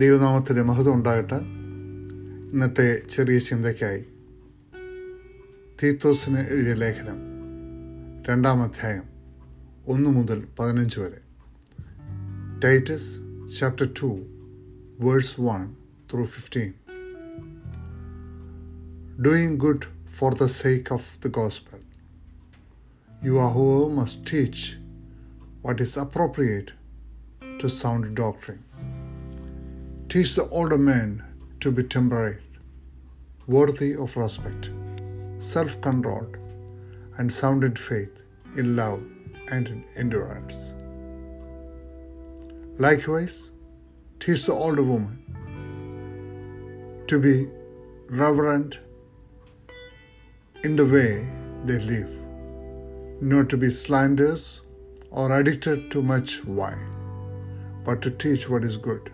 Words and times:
ദൈവനാമത്തിന്റെ 0.00 0.62
മഹത്വം 0.62 0.94
ഉണ്ടാകട്ടെ. 0.94 1.34
ഇന്നത്തെ 2.52 3.02
ചെറിയ 3.10 3.38
ചിന്തയ്ക്കായി 3.38 4.04
തീത്തോസിന് 5.82 6.38
എഴുതിയ 6.38 6.74
ലേഖനം 6.74 7.18
രണ്ടാം 8.28 8.62
അധ്യായം 8.62 9.02
ഒന്ന് 9.86 10.10
മുതൽ 10.10 10.44
പതിനഞ്ച് 10.58 11.00
വരെ. 11.00 11.20
Titus 12.64 13.16
chapter 13.58 13.88
two 14.02 14.06
verse 15.00 15.40
one 15.40 15.76
through 16.12 16.24
fifteen. 16.24 16.72
Doing 19.22 19.56
good 19.56 20.08
for 20.08 20.34
the 20.34 20.44
sake 20.44 20.92
of 20.92 21.28
the 21.28 21.30
gospel. 21.30 21.78
You 23.24 23.40
are 23.40 23.52
who 23.52 23.94
must 23.94 24.32
teach 24.32 24.76
what 25.66 25.82
is 25.82 25.98
appropriate 25.98 26.68
to 27.62 27.66
sound 27.66 28.20
doctrine. 28.20 28.69
Teach 30.12 30.34
the 30.34 30.48
older 30.48 30.76
men 30.76 31.22
to 31.60 31.70
be 31.70 31.84
temperate, 31.84 32.42
worthy 33.46 33.94
of 33.94 34.16
respect, 34.16 34.70
self 35.38 35.80
controlled, 35.82 36.36
and 37.18 37.32
sound 37.32 37.62
in 37.62 37.76
faith, 37.76 38.22
in 38.56 38.74
love, 38.74 39.04
and 39.52 39.68
in 39.68 39.84
endurance. 39.94 40.74
Likewise, 42.86 43.52
teach 44.18 44.46
the 44.46 44.52
older 44.52 44.82
woman 44.82 45.14
to 47.06 47.20
be 47.20 47.48
reverent 48.08 48.80
in 50.64 50.74
the 50.74 50.88
way 50.96 51.24
they 51.66 51.78
live, 51.92 52.10
not 53.20 53.48
to 53.48 53.56
be 53.56 53.70
slanderers 53.70 54.62
or 55.12 55.30
addicted 55.38 55.88
to 55.92 56.02
much 56.02 56.44
wine, 56.44 56.84
but 57.84 58.02
to 58.02 58.10
teach 58.10 58.48
what 58.48 58.64
is 58.64 58.76
good. 58.76 59.12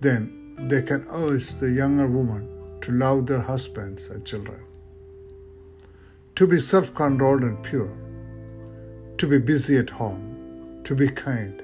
Then 0.00 0.56
they 0.68 0.82
can 0.82 1.06
urge 1.10 1.48
the 1.60 1.70
younger 1.70 2.06
woman 2.06 2.48
to 2.80 2.92
love 2.92 3.26
their 3.26 3.40
husbands 3.40 4.08
and 4.08 4.24
children, 4.24 4.60
to 6.36 6.46
be 6.46 6.58
self 6.58 6.94
controlled 6.94 7.42
and 7.42 7.62
pure, 7.62 7.92
to 9.18 9.26
be 9.26 9.38
busy 9.38 9.76
at 9.76 9.90
home, 9.90 10.80
to 10.84 10.94
be 10.94 11.08
kind, 11.08 11.62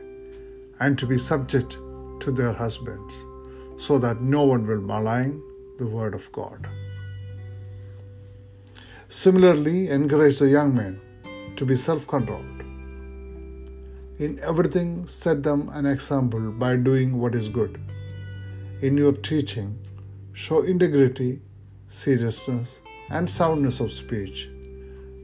and 0.80 0.98
to 0.98 1.06
be 1.06 1.16
subject 1.16 1.78
to 2.20 2.30
their 2.30 2.52
husbands, 2.52 3.24
so 3.78 3.98
that 3.98 4.20
no 4.20 4.44
one 4.44 4.66
will 4.66 4.82
malign 4.82 5.42
the 5.78 5.86
word 5.86 6.14
of 6.14 6.30
God. 6.32 6.68
Similarly, 9.08 9.88
encourage 9.88 10.38
the 10.38 10.48
young 10.48 10.74
men 10.74 11.00
to 11.56 11.64
be 11.64 11.76
self 11.76 12.06
controlled. 12.06 12.60
In 14.18 14.38
everything, 14.40 15.06
set 15.06 15.42
them 15.42 15.68
an 15.72 15.86
example 15.86 16.50
by 16.52 16.76
doing 16.76 17.18
what 17.18 17.34
is 17.34 17.48
good. 17.48 17.78
In 18.82 18.98
your 18.98 19.12
teaching, 19.12 19.78
show 20.34 20.60
integrity, 20.60 21.41
seriousness, 21.88 22.82
and 23.08 23.28
soundness 23.28 23.80
of 23.80 23.91
speech 23.91 24.50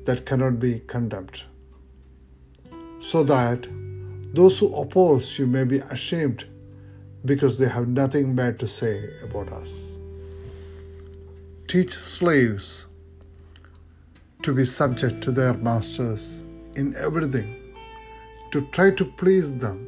that 0.06 0.24
cannot 0.24 0.58
be 0.58 0.80
condemned, 0.86 1.42
so 3.00 3.22
that 3.24 3.68
those 4.32 4.58
who 4.58 4.74
oppose 4.74 5.38
you 5.38 5.46
may 5.46 5.64
be 5.64 5.80
ashamed 5.80 6.46
because 7.26 7.58
they 7.58 7.68
have 7.68 7.88
nothing 7.88 8.34
bad 8.34 8.58
to 8.58 8.66
say 8.66 9.10
about 9.22 9.52
us. 9.52 9.98
Teach 11.68 11.92
slaves 11.92 12.86
to 14.42 14.54
be 14.54 14.64
subject 14.64 15.22
to 15.24 15.30
their 15.30 15.52
masters 15.52 16.42
in 16.74 16.96
everything 16.96 17.74
to 18.50 18.62
try 18.68 18.90
to 18.92 19.04
please 19.04 19.54
them, 19.58 19.86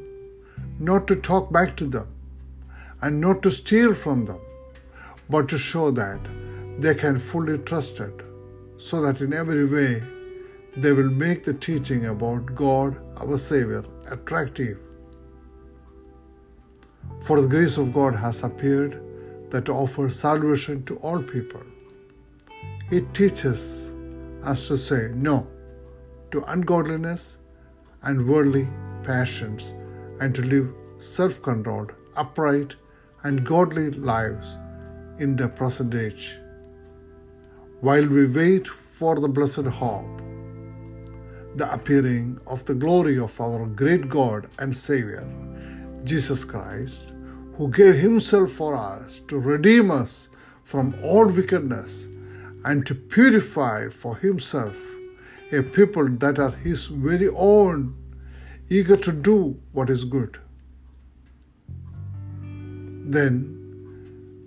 not 0.79 1.07
to 1.07 1.15
talk 1.15 1.51
back 1.51 1.75
to 1.77 1.85
them, 1.85 2.14
and 3.01 3.19
not 3.19 3.41
to 3.43 3.51
steal 3.51 3.93
from 3.93 4.25
them, 4.25 4.39
but 5.29 5.47
to 5.49 5.57
show 5.57 5.91
that 5.91 6.19
they 6.79 6.93
can 6.95 7.17
fully 7.17 7.57
trust 7.59 7.99
it, 7.99 8.21
so 8.77 9.01
that 9.01 9.21
in 9.21 9.33
every 9.33 9.65
way 9.65 10.03
they 10.77 10.91
will 10.91 11.09
make 11.09 11.43
the 11.43 11.53
teaching 11.53 12.05
about 12.07 12.53
God, 12.53 12.99
our 13.17 13.37
Savior, 13.37 13.83
attractive. 14.07 14.77
For 17.21 17.41
the 17.41 17.47
grace 17.47 17.77
of 17.77 17.93
God 17.93 18.15
has 18.15 18.43
appeared 18.43 19.01
that 19.51 19.69
offers 19.69 20.19
salvation 20.19 20.83
to 20.85 20.97
all 20.97 21.21
people. 21.21 21.63
It 22.91 23.13
teaches 23.13 23.93
us 24.43 24.67
to 24.67 24.77
say 24.77 25.11
no 25.15 25.47
to 26.31 26.43
ungodliness 26.51 27.39
and 28.03 28.27
worldly 28.27 28.67
passions, 29.03 29.75
and 30.19 30.33
to 30.35 30.41
live 30.41 30.73
self 30.97 31.41
controlled, 31.41 31.93
upright, 32.15 32.75
and 33.25 33.45
godly 33.45 33.89
lives 33.91 34.57
in 35.17 35.35
the 35.35 35.47
present 35.59 35.95
age. 35.95 36.39
While 37.81 38.07
we 38.07 38.23
wait 38.27 38.67
for 38.67 39.19
the 39.19 39.27
blessed 39.27 39.67
hope, 39.81 40.21
the 41.55 41.67
appearing 41.73 42.39
of 42.47 42.63
the 42.65 42.75
glory 42.75 43.17
of 43.19 43.39
our 43.41 43.65
great 43.65 44.09
God 44.09 44.47
and 44.59 44.75
Savior, 44.75 45.25
Jesus 46.03 46.45
Christ, 46.45 47.13
who 47.55 47.69
gave 47.69 47.95
Himself 47.95 48.51
for 48.51 48.75
us 48.75 49.19
to 49.27 49.39
redeem 49.39 49.91
us 49.91 50.29
from 50.63 50.95
all 51.03 51.27
wickedness 51.27 52.07
and 52.63 52.85
to 52.85 52.95
purify 52.95 53.89
for 53.89 54.15
Himself 54.17 54.77
a 55.51 55.61
people 55.61 56.07
that 56.23 56.39
are 56.39 56.51
his 56.51 56.87
very 56.87 57.29
own, 57.29 57.95
eager 58.69 58.97
to 58.97 59.11
do 59.11 59.59
what 59.71 59.89
is 59.89 60.05
good. 60.05 60.39
Then, 63.07 63.33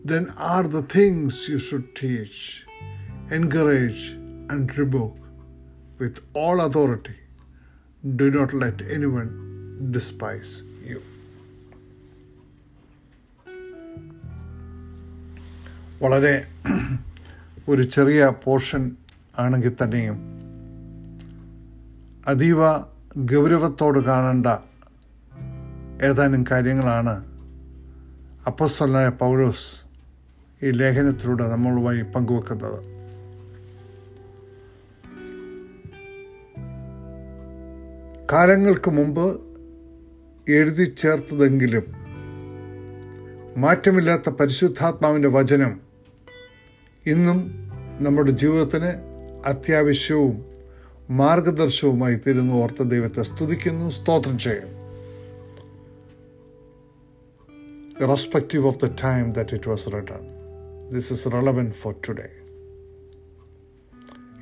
then 0.04 0.32
are 0.36 0.64
the 0.64 0.82
things 0.82 1.48
you 1.48 1.58
should 1.58 1.94
teach, 1.94 2.66
encourage, 3.30 4.16
and 4.50 4.76
rebuke 4.76 5.16
with 5.98 6.20
all 6.34 6.60
authority. 6.60 7.18
Do 8.16 8.30
not 8.30 8.52
let 8.54 8.82
anyone 8.90 9.30
despise 9.92 10.52
you. 10.84 11.00
വളരെ 16.02 16.34
ഒരു 17.68 17.84
ചെറിയ 17.94 18.26
portion 18.44 18.82
ആണെങ്കിൽ 19.44 19.72
തന്നെയും 19.80 20.18
അതീവ 22.26 22.60
ഗൗരവത്തോട് 23.32 23.98
കാണേണ്ട 24.08 24.46
ഏതാനും 26.08 26.42
കാര്യങ്ങളാണ് 26.50 27.14
അപ്പസ്വലായ 28.48 29.08
പൗലോസ് 29.08 29.66
ഈ 30.62 30.70
ലേഖനത്തിലൂടെ 30.70 31.48
നമ്മളുമായി 31.48 32.02
പങ്കുവെക്കുന്നത്. 32.02 32.80
കാലങ്ങൾക്ക് 38.32 38.90
മുമ്പ് 38.90 39.26
എഴുതി 40.50 40.84
ചേർത്തതെങ്കിലും 40.84 41.86
മാറ്റമില്ലാത്ത 43.56 44.28
പരിശുദ്ധാത്മാവിന്റെ 44.30 45.28
വചനം 45.28 45.80
ഇന്നും 47.06 47.38
നമ്മുടെ 48.00 48.30
ജീവിതത്തിന് 48.30 48.90
അത്യാവശ്യവും 49.46 50.44
മാർഗദർശവുമായി 51.10 52.14
തീരുന്നു 52.14 52.54
ഓർത്ത 52.54 52.82
ദൈവത്തെ 52.82 53.22
സ്തുതിക്കുന്നു 53.22 53.88
സ്തോത്രം 53.88 54.38
ചെയ്യും 54.38 54.77
respective 58.06 58.66
of 58.66 58.78
the 58.78 58.90
time 59.04 59.34
that 59.34 59.54
it 59.54 59.68
was 59.68 59.86
written. 59.86 60.22
This 60.92 61.12
is 61.12 61.28
relevant 61.28 61.72
for 61.74 61.94
today 62.08 62.30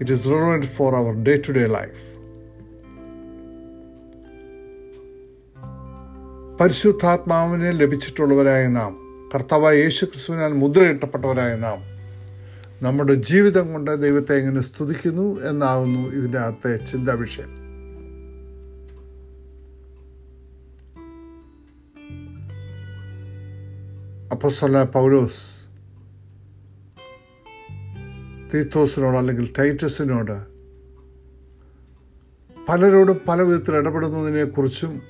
it 0.00 0.12
is 0.12 0.29
relevant 0.29 0.67
for 0.67 0.94
our 0.94 1.14
day 1.23 1.37
to 1.37 1.53
day 1.53 1.67
life 1.67 2.03
പരിശുദ്ധാത്മാവിനെ 6.61 7.70
ലഭിച്ചിട്ടുള്ളവരായ 7.70 8.67
നാം 8.69 8.93
കർത്താവായ 9.35 9.75
യേശു 9.76 10.05
ക്രിസ്തുവിനാൽ 10.05 10.52
മുദ്രയിട്ടപ്പെട്ടവരായ 10.52 11.56
നാം 11.56 11.79
നമ്മുടെ 12.82 13.14
ജീവിതം 13.14 13.73
കൊണ്ട് 13.73 14.00
ദൈവത്തെ 14.00 14.38
എങ്ങനെ 14.38 14.61
സ്തുതിക്കുന്നു 14.61 15.41
എന്നാകുന്നു 15.41 16.09
ഇതിന്റെ 16.09 16.38
അകത്തെ 16.38 16.76
ചിന്താ 16.76 17.12
വിഷയം 17.14 17.65
അപ്പോസ്തല 24.46 24.82
പൗലോസ് 24.82 25.40
തീത്തോസിനോട് 28.54 29.16
അല്ലെങ്കിൽ 29.16 29.52
ടൈറ്റസിനോട് 29.58 30.37
പലരോടും 32.69 33.20
പല 33.28 33.43
വിധത്തിൽ 33.43 33.75
ഇടപെടുന്നതിനെക്കുറിച്ചും 33.75 35.02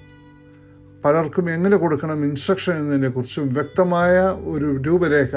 പലർക്കും 1.04 1.50
എങ്ങനെ 1.50 1.76
കൊടുക്കണം 1.76 2.24
ഇൻസ്ട്രക്ഷൻ 2.24 2.76
എന്നതിനെക്കുറിച്ചും 2.76 3.52
വ്യക്തമായ 3.52 4.18
ഒരു 4.52 4.82
രൂപരേഖ 4.82 5.36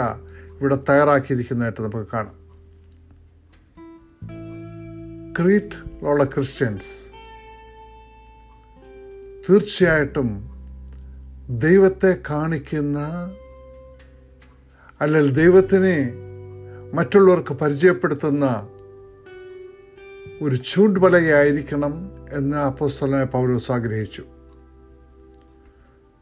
ഇവിടെ 0.59 0.75
തയ്യാറാക്കിയിരിക്കുന്നതായിട്ട് 0.75 1.81
നമുക്ക് 1.81 2.07
കാണാം. 2.13 2.37
ക്രീറ്റിലുള്ള 5.39 6.23
ക്രിസ്ത്യൻസ് 6.23 6.95
തീർച്ചയായിട്ടും 9.49 10.31
ദൈവത്തെ 11.49 12.17
കാണിക്കുന്ന 12.29 12.99
അല്ലെങ്കിൽ 15.01 15.33
ദൈവത്തിനെ 15.33 16.13
മറ്റുള്ളവർക്ക് 16.93 17.53
പരിചയപ്പെടുത്തുന്ന 17.53 18.67
ഒരു 20.41 20.55
ചൂണ്ടുപലകയായിരിക്കണം 20.55 22.11
എന്ന് 22.31 22.57
അപ്പോസ്തലനായ 22.57 23.23
പൗലോസ് 23.23 23.71
ആഗ്രഹിച്ചു. 23.71 24.23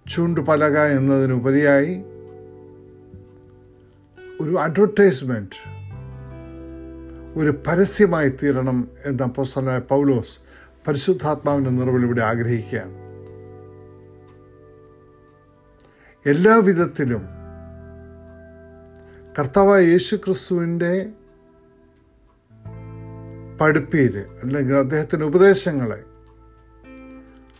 ചൂണ്ടുപലക 0.09 0.77
എന്നതിനുപരിയായി 0.77 2.03
ഒരു 4.41 4.56
അഡ്വർടൈസ്മെന്റ് 4.56 5.77
ഒരു 7.39 7.59
പരസ്യമായി 7.68 8.30
തീരണം 8.30 8.88
എന്ന് 9.06 9.23
അപ്പോസ്തലനായ 9.23 9.80
പൗലോസ് 9.80 10.39
പരിശുദ്ധാത്മാവിന്റെ 10.88 11.69
നിറവിൽ 11.69 12.06
ഇവിടെ 12.06 12.21
ആഗ്രഹിക്കുകയാണ്. 12.21 12.95
എല്ലാ 16.30 16.56
വിധത്തിലും 16.56 17.37
കർത്താവായ 19.39 19.84
യേശു 19.84 20.16
ക്രിസ്തുവിന്റെ 20.16 21.10
പഠിപ്പീര് 23.62 24.25
അല്ലെങ്കിൽ 24.44 24.75
അദ്ദേഹത്തിന്റെ 24.75 25.25
ഉപദേശങ്ങളെ 25.25 26.04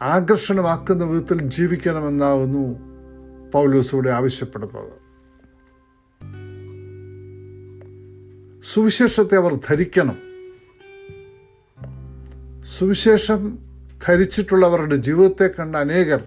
ആകർഷണമാക്കുന്ന 0.02 1.04
വിധത്തിൽ 1.04 1.42
ജീവിക്കണമെന്നാകുന്നു 1.42 2.80
പൗലൂസ് 3.52 3.96
ആവശ്യപ്പെടുന്നത്. 3.96 4.94
സുവിശേഷത്തെ 8.64 9.36
അവർ 9.36 9.60
ധരിക്കണം. 9.68 10.18
സുവിശേഷം 12.66 13.58
ധരിച്ചിട്ടുള്ളവരുടെ 14.08 14.96
ജീവിതത്തെ 14.96 15.50
കണ്ട 15.60 15.76
അനേകർ 15.76 16.24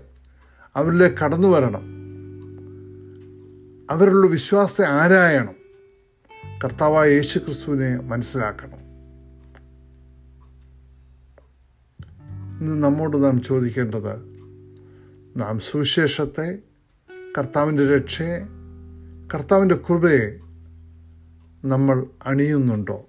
അവരിലേക്ക് 0.77 1.17
കടന്നു 1.17 1.49
വരണം. 1.49 2.00
അവരുള്ള 3.91 4.27
വിശ്വാസത്തെ 4.27 4.87
ആരായണം? 4.87 5.55
കർത്താവായ 6.65 7.11
യേശു 7.11 7.39
ക്രിസ്തുവിനെ 7.39 8.01
മനസ്സിലാക്കണം. 8.01 8.79
ഇന്ന് 12.61 12.83
നമ്മോട് 12.83 13.25
നാം 13.25 13.43
ചോദിക്കേണ്ടത് 13.43 14.19
നാം 15.37 15.61
സുവിശേഷത്തെ 15.61 16.59
കർത്താവിന്റെ 17.39 17.97
രക്ഷയെ 17.97 18.41
കർത്താവിന്റെ 19.35 19.75
കൃപയെ 19.75 20.41
നമ്മൾ 21.65 22.07
അണിയുന്നുണ്ടോ? 22.27 23.07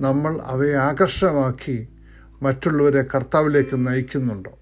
നമ്മൾ 0.00 0.40
അവയെ 0.42 0.74
ആകർഷമാക്കി 0.74 1.88
മറ്റുള്ളവരെ 2.42 3.02
കർത്താവിലേക്ക് 3.02 3.86
നയിക്കുന്നുണ്ടോ? 3.88 4.58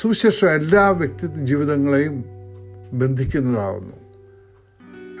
സുവിശേഷം 0.00 0.50
എല്ലാ 0.50 0.90
വ്യക്തി 0.90 1.26
ജീവിതങ്ങളെയും 1.26 2.24
ബന്ധിക്കുന്നതാകുന്നു 2.92 3.96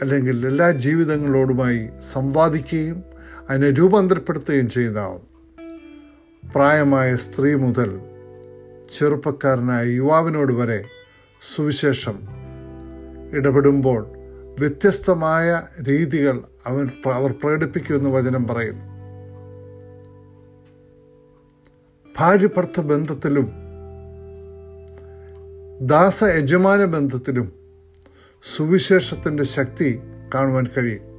അല്ലെങ്കിൽ 0.02 0.46
എല്ലാ 0.46 0.70
ജീവിതങ്ങളോടുമായി 0.70 1.88
സംവാദിക്കുകയും 2.12 3.02
അതിനെ 3.50 3.70
രൂപാന്തരപ്പെടുത്തുകയും 3.70 4.68
ചെയ്യുന്നതാവും 4.68 5.22
പ്രായമായ 6.54 7.16
സ്ത്രീ 7.16 7.54
മുതൽ 7.54 8.00
ചെറുപ്പക്കാരനായ 8.92 9.86
യുവാവിനോട് 9.86 10.52
വരെ 10.52 10.84
സുവിശേഷം 11.42 12.16
ഇടപെടുമ്പോൾ 13.32 14.06
വ്യത്യസ്തമായ 14.58 15.62
രീതികൾ 15.88 16.42
അവൻ 16.66 16.90
അവർ 17.12 17.32
പ്രകടിപ്പിക്കുമെന്ന് 17.32 18.10
വചനം 18.10 18.46
പറയുന്നു. 18.46 18.84
ഭാര്യ 22.18 22.46
ഭർത്ത 22.46 22.80
ബന്ധത്തിലും 22.80 23.63
ദാസ 25.80 26.24
യജമാന 26.24 26.84
ബന്ധത്തിലും 26.84 27.52
സുവിശേഷത്തിന്റെ 28.56 29.42
ശക്തി 29.42 29.98
കാണുവാൻ 30.34 30.66
കഴിയും. 30.66 31.14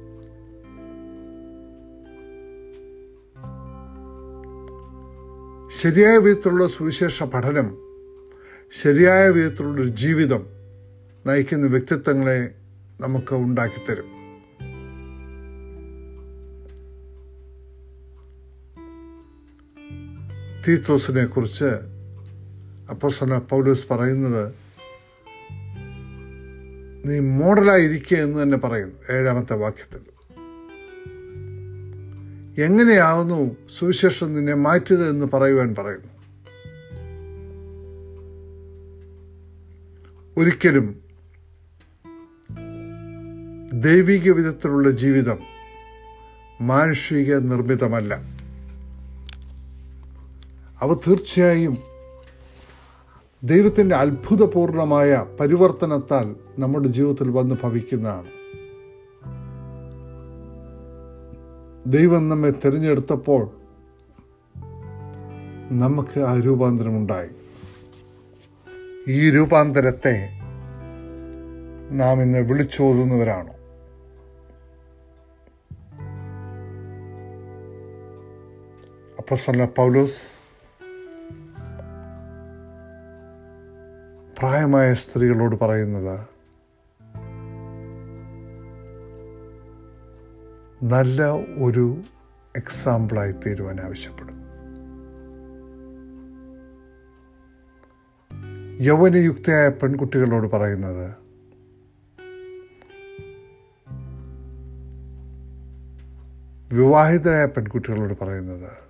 ശരിയായ 5.70 6.16
വിധത്തിലുള്ള 6.16 6.68
സുവിശേഷ 6.68 7.22
പഠനം 7.22 7.78
ശരിയായ 8.82 9.28
വിധത്തിലുള്ളൊരു 9.28 9.88
ജീവിതം 9.88 10.46
നയിക്കുന്ന 11.26 11.66
വ്യക്തിത്വങ്ങളെ 11.66 12.54
നമുക്ക് 13.00 13.34
ഉണ്ടാക്കിത്തരും. 13.34 14.16
തീത്തോസിനെ 20.68 21.26
കുറിച്ച് 21.26 21.95
അപ്പോസന 22.90 23.38
പൗലോസ് 23.38 23.88
പറയുന്നത് 23.90 24.54
നീ 27.08 27.18
മോഡലായിരിക്കുക 27.18 28.16
എന്ന് 28.16 28.42
തന്നെ 28.42 28.58
പറയുന്നു 28.58 29.12
ഏഴാമത്തെ 29.12 29.54
വാക്യത്തിൽ. 29.54 30.16
എങ്ങനെയാവുന്നു 32.64 33.56
സുവിശേഷം 33.78 34.34
നിന്നെ 34.34 34.54
മാറ്റിയത് 34.54 35.10
എന്ന് 35.10 35.26
പറയുവാൻ 35.34 35.74
പറയുന്നു? 35.78 36.16
ഒരിക്കലും 40.36 41.00
ദൈവിക 43.72 44.32
വിധത്തിലുള്ള 44.32 44.90
ജീവിതം 44.90 45.38
മാനുഷിക 46.60 47.36
നിർമ്മിതമല്ല. 47.36 48.14
അവ 50.80 50.94
തീർച്ചയായും 50.94 51.95
ദൈവത്തിന്റെ 53.44 53.96
അത്ഭുതപൂർണമായ 53.96 55.26
പരിവർത്തനത്താൽ 55.40 56.36
നമ്മുടെ 56.58 56.88
ജീവിതത്തിൽ 56.88 57.30
വന്ന് 57.30 57.54
ഭവിക്കുന്നതാണ്. 57.62 58.26
ദൈവം 61.86 62.28
നമ്മെ 62.28 62.50
തിരഞ്ഞെടുത്തപ്പോൾ 62.50 63.50
നമുക്ക് 65.70 66.20
ആ 66.20 66.40
രൂപാന്തരമുണ്ടായി. 66.40 67.28
ഈ 69.08 69.30
രൂപാന്തരത്തെ 69.30 70.28
നാം 71.90 72.22
ഇന്ന് 72.22 72.38
വിളിച്ചോതുന്നവരാണോ. 72.38 73.52
അപ്പസ്വല 79.18 79.64
പൗലോസ് 79.64 80.45
പ്രായമായ 84.38 84.94
സ്ത്രീകളോട് 84.94 85.56
പറയുന്നത് 85.56 86.20
നല്ല 90.82 91.32
ഒരു 91.64 92.00
എക്സാമ്പിളായി 92.56 93.32
തീരുവാൻ 93.32 93.80
ആവശ്യപ്പെടുന്നു. 93.80 94.46
യൗവനയുക്തയായ 98.80 99.68
പെൺകുട്ടികളോട് 99.68 100.46
പറയുന്നത് 100.46 101.14
വിവാഹിതരായ 106.74 107.44
പെൺകുട്ടികളോട് 107.44 108.14
പറയുന്നത് 108.22 108.86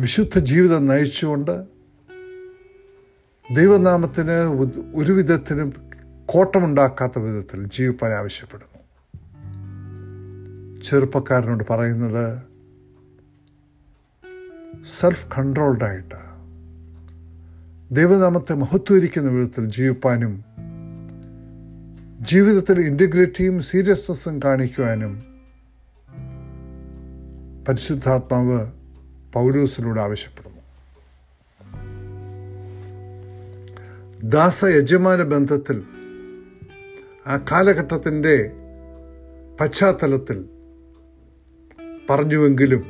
വിശുദ്ധ 0.00 0.38
ജീവിതം 0.38 0.86
നയിച്ചുകൊണ്ട് 0.86 1.73
ദൈവനാമത്തിന് 3.52 4.36
ഒരു 4.94 5.12
വിധത്തിനും 5.12 5.72
കോട്ടമുണ്ടാക്കാത്ത 6.26 7.18
വിധത്തിൽ 7.18 7.68
ജീവിപ്പാൻ 7.68 8.12
ആവശ്യപ്പെടുന്നു. 8.12 8.74
ചെറുപ്പക്കാരനോട് 10.82 11.64
പറയുന്നത് 11.70 12.38
സെൽഫ് 15.00 15.26
കൺട്രോൾഡായിട്ട് 15.38 16.34
ദൈവനാമത്തെ 17.94 18.54
മഹത്വരിക്കുന്ന 18.54 19.30
വിധത്തിൽ 19.30 19.70
ജീവിപ്പാനും 19.70 20.44
ജീവിതത്തിൽ 22.20 22.80
ഇന്റഗ്രിറ്റിയും 22.80 23.60
സീരിയസ്നെസ്സും 23.60 24.40
കാണിക്കുവാനും 24.44 25.22
പരിശുദ്ധാത്മാവ് 27.68 28.66
പൗലൂസിലൂടെ 29.32 30.00
ആവശ്യപ്പെടുന്നു. 30.00 30.53
ദാസ 34.32 34.64
യജമാന 34.64 35.22
ബന്ധത്തിൽ 35.22 35.84
ആ 37.26 37.44
കാലഘട്ടത്തിന്റെ 37.50 38.36
പശ്ചാത്തലത്തിൽ 39.60 40.38
പറഞ്ഞുവെങ്കിലും 42.10 42.82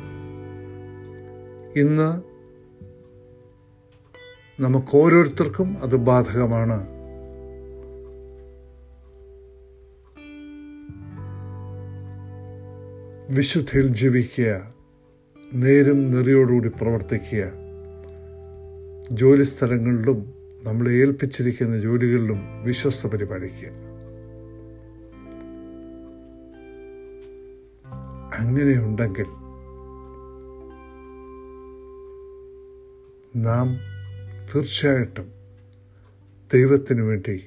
ഇന്ന് 1.76 2.08
നമുക്ക് 4.62 4.96
ഓരോരുത്തർക്കും 4.96 5.78
അത് 5.78 5.96
ബാധകമാണ്. 5.96 6.78
വിശുദ്ധിയിൽ 13.30 13.86
ജീവിക്കുക 13.86 14.72
നേരും 15.52 16.10
നെറിയോടുകൂടി 16.10 16.68
പ്രവർത്തിക്കുക 16.68 17.44
ജോലി 19.12 19.42
സ്ഥലങ്ങളിലും 19.42 20.43
നമ്മളെ 20.66 20.92
ഏൽപ്പിച്ചിരിക്കുന്ന 20.92 21.78
ജോലികളിലും 21.78 22.64
വിശ്വസ്ത 22.64 23.06
പരിപാലിക്കുക 23.06 23.70
അങ്ങനെയുണ്ടെങ്കിൽ 28.34 29.26
നാം 33.36 33.76
തീർച്ചയായിട്ടും 34.54 35.32
ദൈവത്തിനു 36.52 37.02
വേണ്ടി 37.02 37.46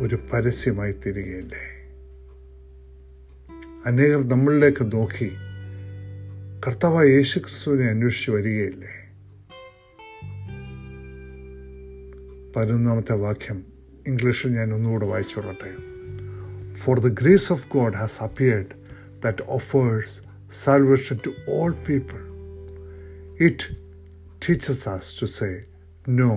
ഒരു 0.00 0.18
പരസ്യമായി 0.32 0.92
തീരുകയല്ലേ? 0.92 1.64
അനേകർ 3.86 4.28
നമ്മളിലേക്ക് 4.28 4.92
നോക്കി 4.92 5.30
കർത്താവായ 6.66 7.06
യേശുക്രിസ്തുവിനെ 7.06 7.90
അന്വേഷിച്ച് 7.90 8.30
വരികയില്ലേ? 8.30 8.97
പതിനൊന്നാമത്തെ 12.57 13.17
വാക്യം 13.25 13.59
ഇംഗ്ലീഷിൽ 14.11 14.51
ഞാൻ 14.59 14.69
ഒന്നുകൂടെ 14.77 15.07
വായിച്ചോളട്ടെ 15.13 15.71
for 16.81 16.97
the 17.05 17.11
grace 17.21 17.49
of 17.55 17.67
God 17.75 17.97
has 18.01 18.19
appeared 18.27 18.73
that 19.25 19.45
offers 19.57 20.15
salvation 20.63 21.17
to 21.27 21.33
all 21.55 21.73
people 21.89 22.21
it 23.47 23.65
teaches 24.45 24.85
us 24.87 25.07
to 25.19 25.25
say 25.37 25.53
no 26.21 26.31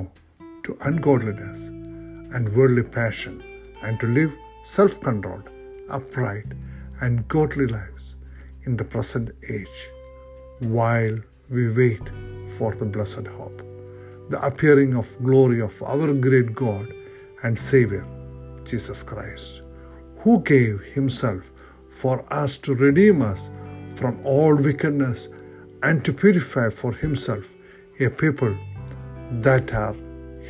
to 0.65 0.77
ungodliness 0.81 1.61
and 2.35 2.45
worldly 2.57 2.85
passion 2.99 3.35
and 3.83 3.95
to 4.01 4.07
live 4.09 4.33
self 4.67 5.01
controlled, 5.01 5.49
upright, 5.89 6.51
and 7.01 7.27
godly 7.29 7.67
lives 7.69 8.17
in 8.65 8.77
the 8.77 8.85
present 8.85 9.31
age 9.49 9.81
while 10.69 11.17
we 11.49 11.65
wait 11.73 12.07
for 12.49 12.73
the 12.73 12.85
blessed 12.85 13.27
hope, 13.29 13.61
The 14.32 14.40
appearing 14.46 14.94
of 14.96 15.08
glory 15.28 15.62
of 15.62 15.76
our 15.84 16.10
great 16.26 16.50
God 16.56 16.88
and 17.44 17.58
Savior, 17.72 18.06
Jesus 18.70 19.00
Christ, 19.04 19.62
who 20.22 20.34
gave 20.44 20.76
Himself 20.98 21.52
for 22.02 22.16
us 22.42 22.52
to 22.66 22.76
redeem 22.76 23.22
us 23.22 23.42
from 23.96 24.20
all 24.26 24.56
wickedness 24.56 25.30
and 25.84 26.06
to 26.06 26.14
purify 26.14 26.68
for 26.70 26.92
Himself 27.06 27.56
a 28.00 28.10
people 28.24 28.54
that 29.48 29.74
are 29.76 29.96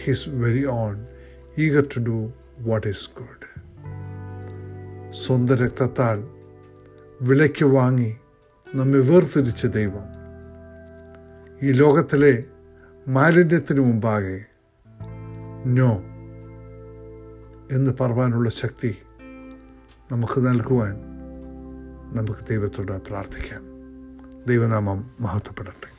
His 0.04 0.26
very 0.44 0.66
own, 0.66 0.96
eager 1.58 1.82
to 1.94 2.00
do 2.02 2.20
what 2.64 2.86
is 2.86 3.02
good. 3.22 3.40
സ്വന്തം 5.22 5.58
രക്തത്താൽ 5.62 6.20
വിലയ്ക്ക് 7.28 7.66
വാങ്ങി 7.76 8.12
നമ്മെ 8.78 9.02
വേർതിരിച്ച 9.10 9.66
ദൈവം 9.78 10.06
ഈ 11.66 11.72
ലോകത്തിലെ 11.82 12.34
മാലിന്യത്തിന് 13.08 13.80
മുമ്പാകെ 13.80 14.46
നോ 15.66 15.98
എന്ന് 17.72 17.92
പറവാനുള്ള 18.00 18.50
ശക്തി 18.50 18.98
നമുക്ക് 20.12 20.48
നൽകുവാൻ 20.48 20.96
നമുക്ക് 22.14 22.46
ദൈവത്തോട് 22.50 22.92
പ്രാർത്ഥിക്കാം. 22.92 23.62
ദൈവനാമം 24.48 25.12
മഹത്വപ്പെടട്ടെ. 25.20 25.92